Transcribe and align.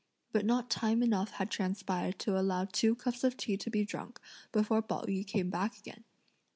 But 0.31 0.45
not 0.47 0.71
time 0.71 1.03
enough 1.03 1.33
had 1.33 1.51
transpired 1.51 2.17
to 2.21 2.35
allow 2.35 2.65
two 2.65 2.95
cups 2.95 3.23
of 3.23 3.37
tea 3.37 3.55
to 3.57 3.69
be 3.69 3.85
drunk, 3.85 4.19
before 4.51 4.81
Pao 4.81 5.03
yü 5.03 5.27
came 5.27 5.51
back 5.51 5.77
again. 5.77 6.03